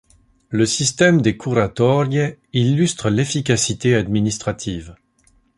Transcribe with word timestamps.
Le 0.49 0.65
système 0.65 1.21
des 1.21 1.37
curatorie 1.37 2.33
illustre 2.53 3.11
l'efficacité 3.11 3.93
administrative. 3.93 4.95